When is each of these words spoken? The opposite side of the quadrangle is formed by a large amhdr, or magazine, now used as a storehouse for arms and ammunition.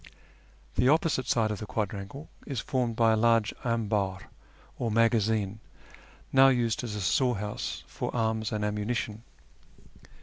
The 0.77 0.89
opposite 0.89 1.27
side 1.27 1.51
of 1.51 1.59
the 1.59 1.67
quadrangle 1.67 2.27
is 2.47 2.59
formed 2.59 2.95
by 2.95 3.11
a 3.13 3.15
large 3.15 3.53
amhdr, 3.63 4.23
or 4.79 4.89
magazine, 4.89 5.59
now 6.33 6.47
used 6.47 6.83
as 6.83 6.95
a 6.95 7.01
storehouse 7.01 7.83
for 7.85 8.09
arms 8.15 8.51
and 8.51 8.65
ammunition. 8.65 9.21